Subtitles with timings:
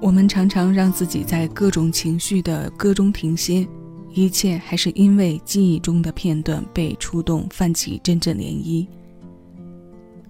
[0.00, 3.66] 我们常常让自己在各种情绪的歌中停歇，
[4.14, 8.86] 一切还是因为记忆中的片段被触动，泛起阵阵涟漪。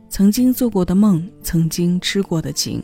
[0.08, 2.82] 曾经做过的梦，曾经吃过的情，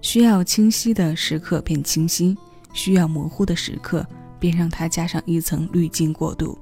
[0.00, 2.36] 需要清晰的时刻变清晰，
[2.72, 4.04] 需要模糊的时刻
[4.40, 6.58] 便让它加上一层滤镜过渡。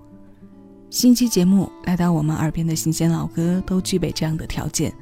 [0.91, 4.93] 新期节目来到我们耳边的新鲜老歌都具备这样的条件，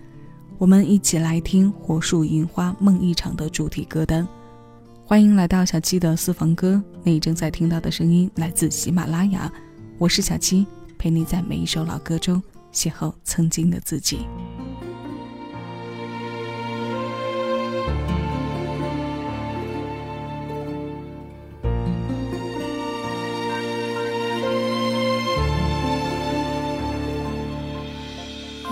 [0.56, 4.26] 我们一起来听《火树银花梦一场》的主题歌单。
[5.04, 9.52] 欢迎来到小七的私房歌，你正在听到的声音来自喜马拉雅，
[9.98, 10.66] 我是小七，
[10.96, 14.20] 陪你在每一首老歌中邂逅曾经的自己。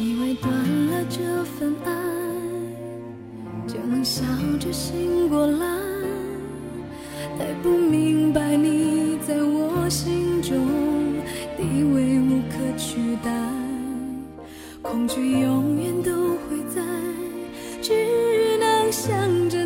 [0.00, 0.50] 以为断
[0.86, 1.92] 了这份爱，
[3.66, 4.22] 就能笑
[4.58, 5.79] 着醒过来。
[7.40, 10.68] 还不明白你在我心中
[11.56, 13.30] 地位无可取代，
[14.82, 16.82] 恐惧永远都会在，
[17.80, 19.59] 只能想着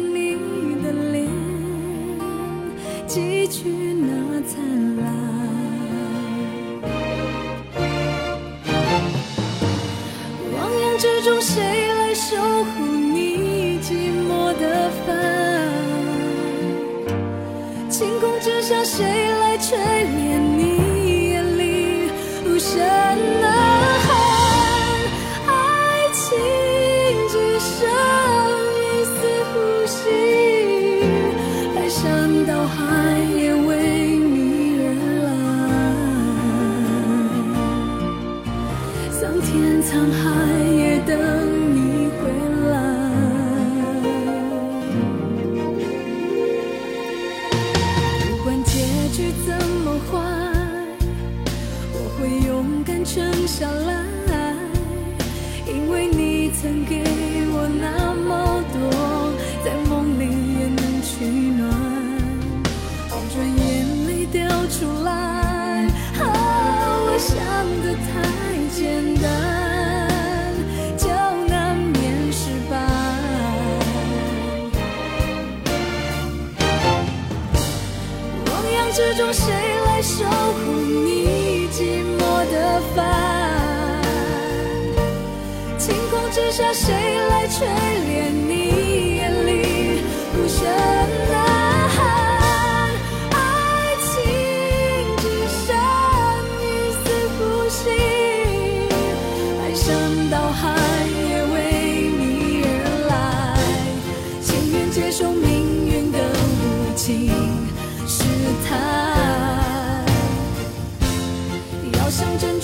[79.34, 79.52] 谁
[79.84, 80.83] 来守护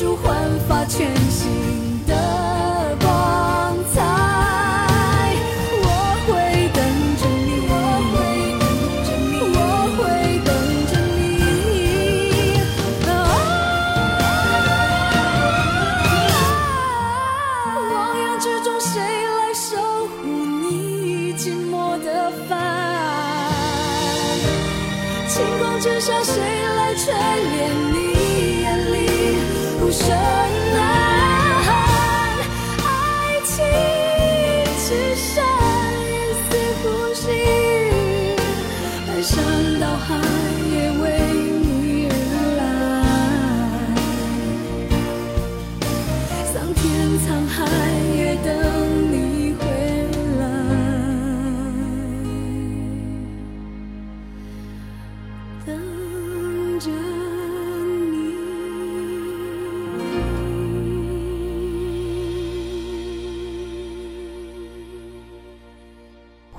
[0.01, 0.40] 像珍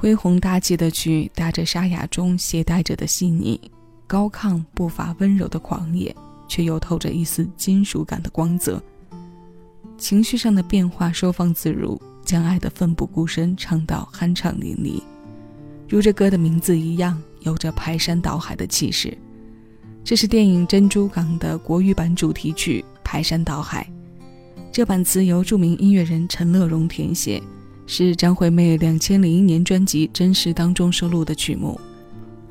[0.01, 3.61] 恢宏大气的曲，搭着沙哑中携带着的细腻，
[4.07, 6.15] 高亢不乏温柔的狂野，
[6.47, 8.81] 却又透着一丝金属感的光泽。
[9.99, 15.03] 情绪上的变化收放自如，将爱的奋不顾身唱到酣畅淋漓，
[15.87, 19.15] 如这歌的名字一样，有着排山倒海的气势。
[20.03, 23.87] 这是电影《珍珠港》的国语版主题曲《排山倒海》，
[24.71, 27.39] 这版词由著名音乐人陈乐融填写。
[27.93, 31.77] 是张惠妹两千零一年专辑《真实》当中收录的曲目。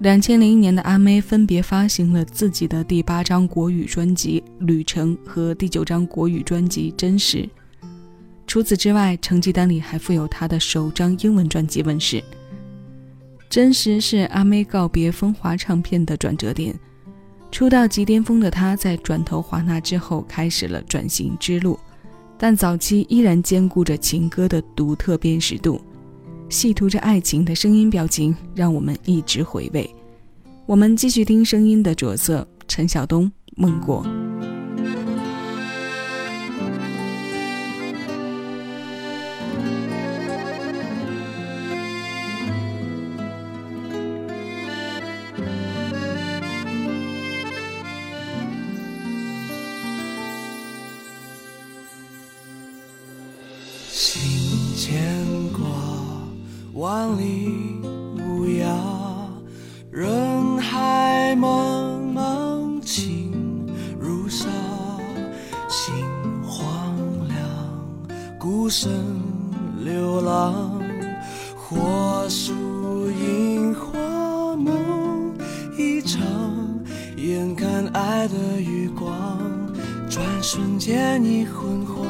[0.01, 7.39] 两千零一年的阿妹分别发行了自己的第八张国语专辑《旅程》和第九张国语专辑《真实》。
[8.47, 12.23] 除此之外，成绩单里还附有她的首张英文专辑问世。
[13.49, 16.79] 真实是阿妹告别风华唱片的转折点。
[17.51, 21.81] 出道即巅峰的她，在转投华纳之后，开始了转型之路。
[22.43, 25.79] 但早期依然兼顾着情歌的独特辨识度，
[26.49, 29.95] 细读着爱情的声音表情，让我们一直回味。
[30.65, 33.27] 我们继续听声音的着色，陈晓东
[33.57, 34.03] 《梦过》。
[56.81, 57.79] 万里
[58.17, 58.65] 无涯，
[59.91, 63.69] 人海茫茫，情
[63.99, 64.47] 如沙。
[65.69, 65.95] 心
[66.43, 66.97] 荒
[67.29, 67.39] 凉，
[68.39, 68.91] 孤身
[69.85, 70.81] 流浪，
[71.55, 75.37] 火树银花梦
[75.77, 76.23] 一场。
[77.19, 79.39] 眼看爱的余光，
[80.09, 82.07] 转瞬间已昏黄。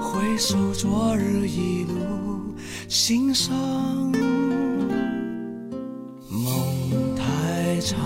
[0.00, 2.33] 回首昨日一路。
[2.88, 3.54] 心伤，
[6.28, 6.52] 梦
[7.16, 7.98] 太长，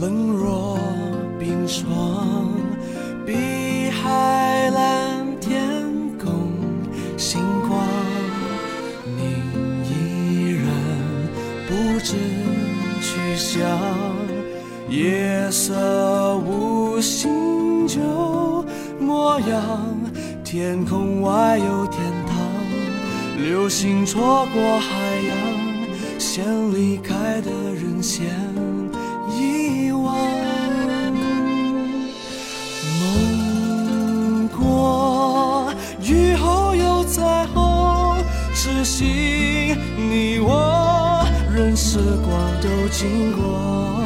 [0.00, 0.78] 冷若
[1.38, 1.86] 冰霜。
[3.24, 5.82] 碧海蓝天
[6.18, 6.32] 共
[7.16, 7.86] 星光，
[9.16, 9.22] 你
[9.84, 10.64] 依然
[11.68, 12.16] 不知
[13.00, 13.60] 去向。
[14.88, 18.00] 夜色无心酒
[19.00, 19.86] 模样，
[20.44, 22.55] 天空外有天堂。
[23.36, 24.88] 流星错过海
[25.28, 25.36] 洋，
[26.18, 28.24] 先离开的人先
[29.30, 30.16] 遗忘。
[33.00, 35.70] 梦过
[36.02, 38.16] 雨后有彩虹，
[38.54, 41.22] 痴心你我，
[41.54, 44.02] 任时光都经过。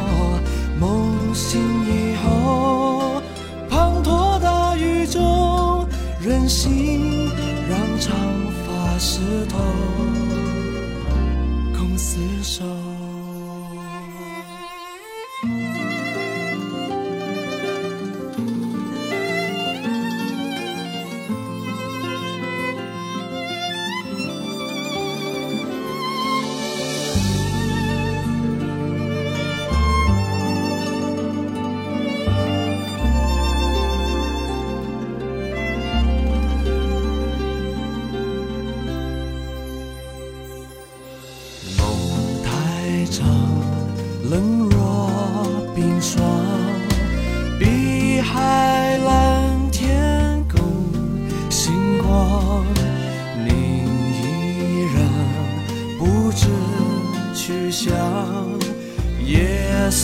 [0.78, 3.22] 梦醒以后，
[3.70, 5.86] 滂沱大雨中，
[6.20, 7.09] 任性。
[9.00, 9.69] 石头。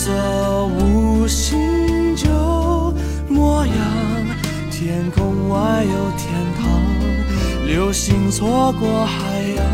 [0.07, 2.29] 色无心酒
[3.27, 3.75] 模样，
[4.71, 6.65] 天空外有天堂，
[7.67, 9.65] 流星错过海洋，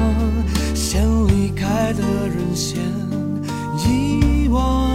[0.74, 2.82] 先离开的人先
[3.78, 4.90] 遗忘。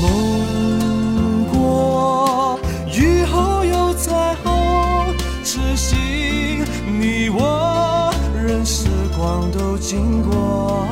[0.00, 2.60] 梦过
[2.96, 5.12] 雨后有彩虹，
[5.42, 8.86] 痴心你我，任时
[9.18, 10.86] 光都经过。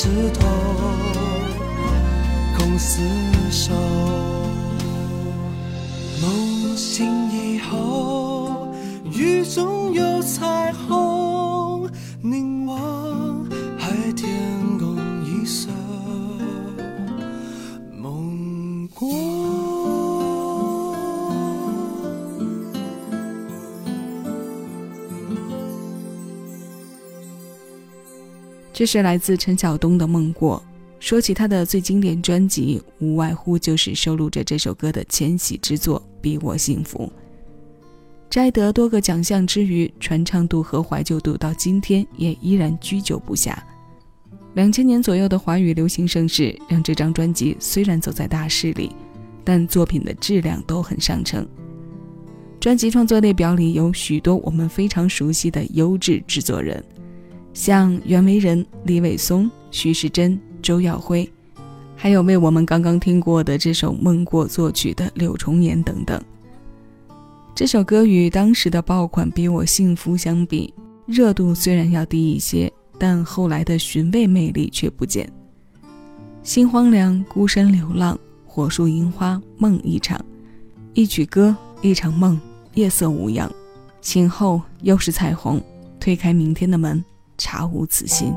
[0.00, 0.59] 刺痛
[28.80, 30.56] 这是来自陈晓东的《梦过》。
[31.04, 37.04] 说起他的最经典专辑，无外乎就是收录着这首歌的千禧之作《比我幸福》。
[38.30, 43.62] 摘得多个奖项之余，传唱度和怀旧度到今天也依然居久不下。
[44.54, 48.96] 两千年左右的华语流行盛世，让这张专辑虽然走在大势里，
[49.44, 51.46] 但作品的质量都很上乘。
[52.58, 56.82] 专辑创作列表里有许多我们非常熟悉的优质制作人。
[57.52, 61.28] 像袁惟仁、李伟松、徐世珍、周耀辉，
[61.96, 66.20] 还有为我们刚刚听过的这首《梦过》作曲的柳重言等等。
[67.54, 70.72] 这首歌与当时的爆款《比我幸福》相比，
[71.06, 75.30] 热度虽然要低一些，但后来的寻味魅力却不减。
[76.42, 80.24] 心荒凉，孤身流浪，火树银花梦一场，
[80.94, 82.40] 一曲歌，一场梦，
[82.74, 83.50] 夜色无恙，
[84.00, 85.60] 醒后又是彩虹。
[85.98, 87.04] 推开明天的门，
[87.40, 88.36] 查无此心。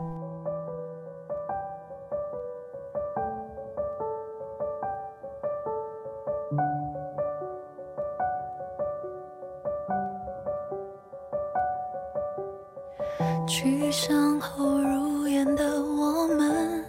[13.46, 16.84] 去向后入眼的我们，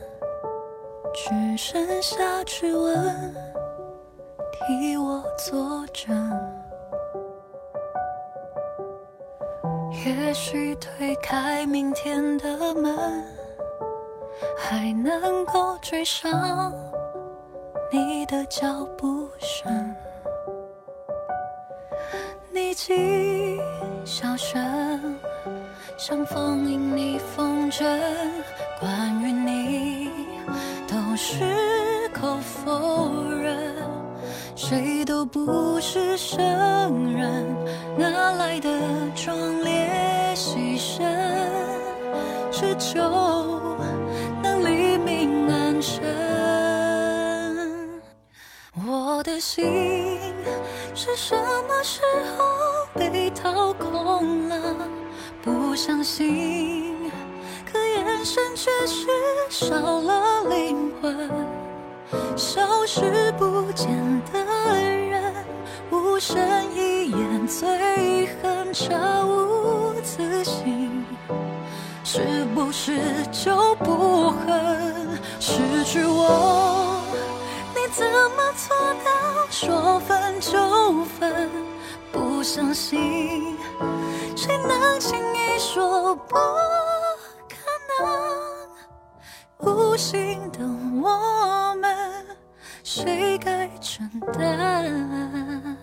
[1.12, 3.34] 只剩下指纹
[4.52, 6.43] 替我作证。
[10.04, 13.24] 也许推开明天的门，
[14.58, 16.70] 还能够追上
[17.90, 19.94] 你的脚步声。
[22.52, 23.58] 你记
[24.04, 25.16] 笑声。
[25.96, 27.84] 像风影逆风筝，
[28.80, 30.10] 关于你
[30.88, 31.44] 都矢
[32.12, 33.76] 口否认，
[34.56, 36.38] 谁都不是圣
[37.16, 37.46] 人，
[37.96, 38.68] 哪来的
[39.14, 41.02] 壮烈牺牲，
[42.50, 43.00] 只求
[44.42, 46.02] 能黎明安身。
[48.86, 50.18] 我的心
[50.94, 52.02] 是什么时
[52.36, 52.44] 候
[52.94, 54.76] 被掏空了？
[55.42, 57.10] 不相信，
[57.70, 59.06] 可眼神却是
[59.48, 61.30] 少了灵魂。
[62.36, 63.88] 消失不见
[64.32, 64.43] 的，
[66.24, 71.04] 无声一眼，最恨悄无此心。
[72.02, 72.98] 是不是
[73.30, 77.02] 就不恨失去我？
[77.74, 79.10] 你怎么做到
[79.50, 81.50] 说分就分？
[82.10, 83.58] 不相信。
[84.34, 86.36] 谁能轻易说不
[87.50, 87.54] 可
[88.00, 88.08] 能？
[89.58, 90.60] 无心的
[91.02, 91.94] 我们，
[92.82, 95.73] 谁该承担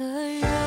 [0.00, 0.59] 的约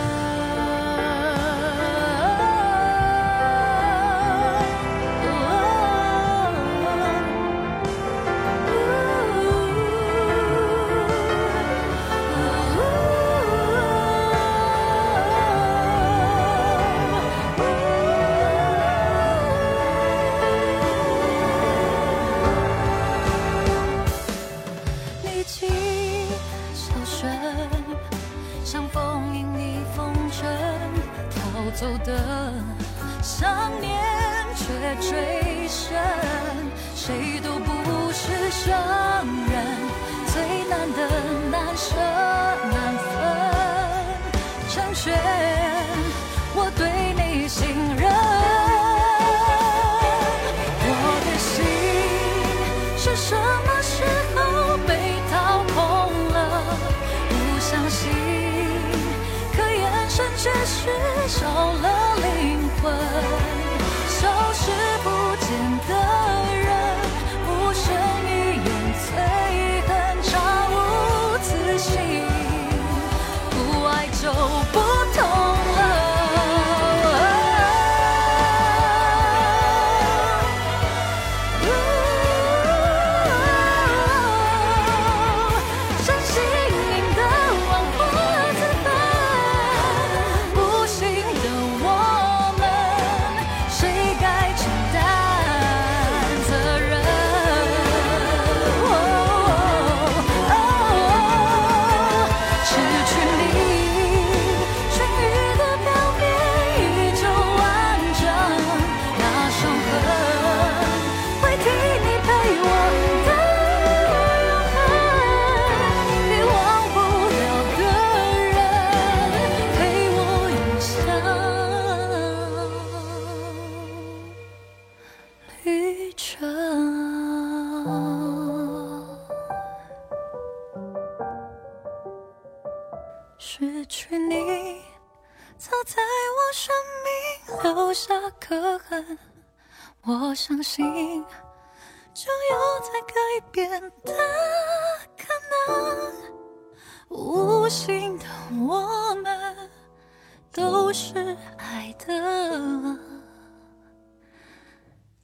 [150.53, 151.15] 都是
[151.57, 152.95] 爱的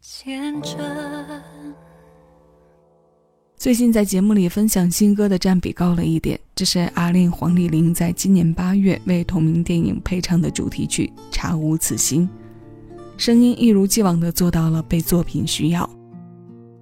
[0.02, 0.76] 见证。
[3.56, 12.28] 最近在节目里分享新歌的占比高了一点，这是阿令黄丽玲在今年八月为同名电影配唱的主题曲《查无此心》，
[13.16, 15.88] 声音一如既往的做到了被作品需要。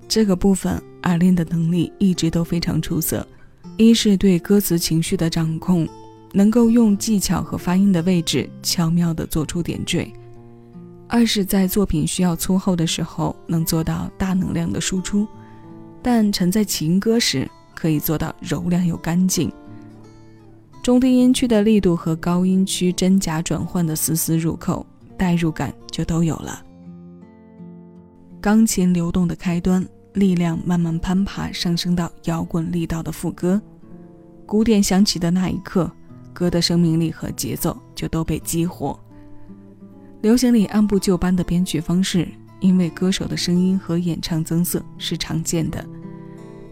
[0.07, 3.27] 这个部分阿令的能力一直都非常出色，
[3.75, 5.85] 一是对歌词情绪的掌控，
[6.33, 10.11] 能够用技巧和发音的位置巧妙地做出点缀；
[11.07, 15.27] 二是，在作品需要粗厚的时候，能做到大能量的输出，
[16.01, 19.51] 但沉在情歌时，可以做到柔亮又干净。
[20.83, 24.85] 中低音区的力度和高音区真假转换的丝丝入扣，
[25.17, 26.63] 代入感就都有了。
[28.39, 33.61] 钢琴流动的开端，力量慢慢攀爬，上升到摇滚力道的副歌。
[34.45, 35.91] 鼓点响起的那一刻，
[36.37, 38.97] 歌的生命力和节奏就都被激活。
[40.21, 42.27] 流行里按部就班的编曲方式，
[42.59, 45.83] 因为歌手的声音和演唱增色是常见的。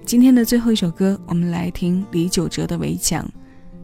[0.06, 3.26] 今天的最后一首歌，我们来听李玖哲的《围墙》，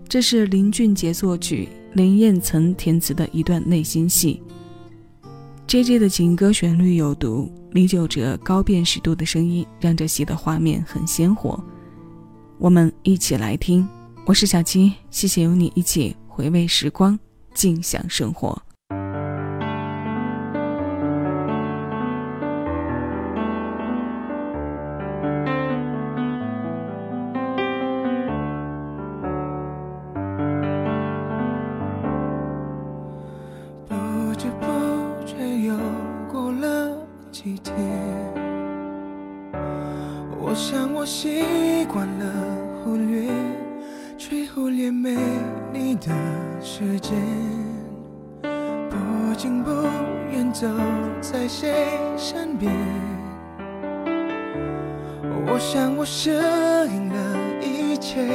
[0.08, 4.40] 这是林俊杰作曲、林燕岑填词的一段内心戏。
[5.66, 11.60] J J 的情歌旋律有毒，李玖哲高辨识度的声音让这戏的画面很鲜活。
[12.60, 13.88] 我们一起来听，
[14.24, 17.20] 我是小七，谢谢有你一起回味时光，
[17.54, 18.62] 静享生活。
[33.90, 33.96] 不
[34.38, 35.36] 知不觉
[35.66, 35.76] 又
[36.32, 36.96] 过了
[37.32, 37.76] 几天
[40.40, 42.34] 我想我习惯了
[42.84, 43.28] 忽略，
[44.54, 45.16] 忽略没
[45.72, 46.08] 你的
[46.62, 47.14] 世界，
[48.42, 49.72] 不近不
[50.30, 50.68] 远走
[51.22, 51.74] 在谁
[52.18, 52.70] 身边。
[55.48, 58.28] 我想我适应了一切，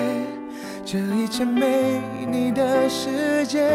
[0.86, 3.68] 这一切没你的世界。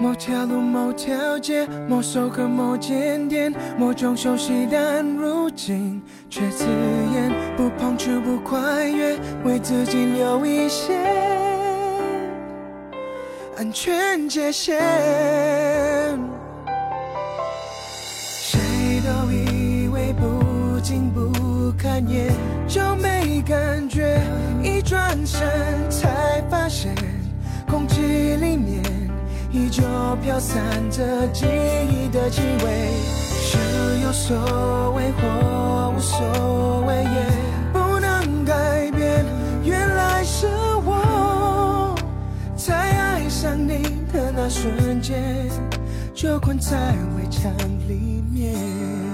[0.00, 7.30] 某条路，某条街，某首歌，某间店，某种熟悉，但如今却刺眼。
[7.54, 10.96] 不碰触，不跨越，为自己留一些
[13.58, 14.80] 安全界限。
[18.40, 18.58] 谁
[19.04, 22.32] 都以为不近不看眼
[22.66, 24.18] 就没感觉，
[24.62, 25.46] 一转身
[25.90, 26.94] 才发现
[27.68, 28.99] 空气里面。
[29.52, 29.82] 依旧
[30.22, 30.58] 飘散
[30.90, 32.92] 着记忆的气味，
[33.40, 33.58] 是
[34.04, 37.26] 有所谓或无所谓，也
[37.72, 39.24] 不能改变。
[39.64, 40.46] 原来是
[40.84, 41.96] 我
[42.54, 43.82] 在爱上你
[44.12, 45.50] 的那瞬间，
[46.14, 47.52] 就困在围墙
[47.88, 49.09] 里面。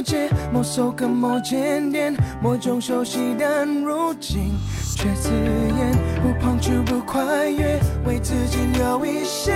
[0.00, 4.54] 某条街，某首歌，某间店，某种熟悉，但如今
[4.96, 5.92] 却刺眼。
[6.22, 9.52] 不碰触，不跨越，为自己留一些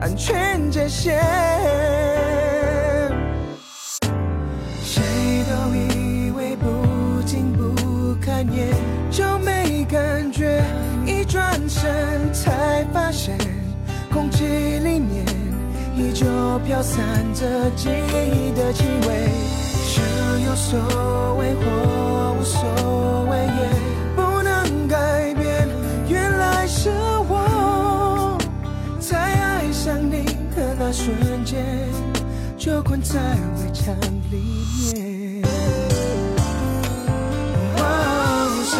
[0.00, 1.22] 安全界限。
[4.82, 8.74] 谁都以为不近不看眼
[9.08, 10.64] 就没感觉，
[11.06, 13.38] 一转身才发现
[14.12, 14.44] 空气
[14.80, 15.37] 里面。
[15.98, 16.26] 依旧
[16.64, 19.28] 飘散着记忆的气味，
[19.84, 20.00] 是
[20.46, 20.78] 有所
[21.34, 22.62] 谓或无所
[23.28, 23.68] 谓，也
[24.14, 25.68] 不能改变。
[26.08, 26.90] 原来是
[27.28, 28.38] 我
[29.00, 31.66] 在爱上你的那瞬间，
[32.56, 33.92] 就困在围墙
[34.30, 34.36] 里
[34.94, 35.42] 面。
[37.76, 37.82] 哦
[38.64, 38.72] 谁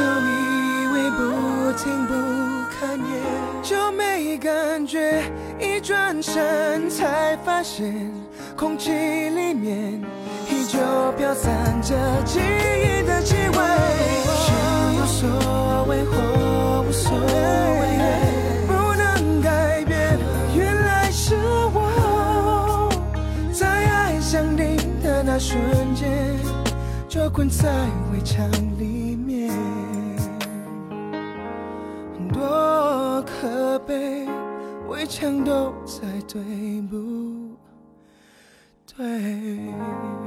[0.00, 0.32] 都以
[0.92, 1.22] 为不
[1.78, 2.12] 听不
[2.74, 3.12] 看也
[3.62, 5.22] 就没感觉。
[5.60, 8.10] 一转身才发现，
[8.56, 10.00] 空气里面
[10.50, 10.78] 依旧
[11.16, 13.54] 飘散着记忆的气味。
[14.36, 14.52] 是
[14.96, 17.82] 有所谓或无所谓，
[18.66, 20.18] 不能改变。
[20.56, 21.34] 原来是
[21.72, 22.88] 我
[23.52, 25.58] 在爱上你的那瞬
[25.94, 26.08] 间，
[27.08, 27.68] 就困在
[28.12, 29.50] 围墙里面，
[32.32, 34.23] 多可悲。
[35.04, 36.40] 围墙都在对
[36.88, 37.54] 不
[38.96, 40.23] 对？